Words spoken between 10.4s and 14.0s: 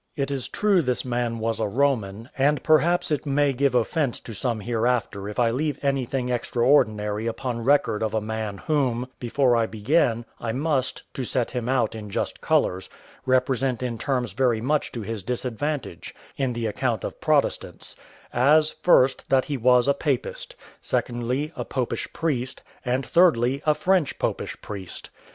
must (to set him out in just colours) represent in